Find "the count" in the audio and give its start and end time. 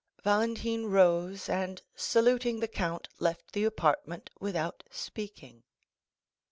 2.59-3.07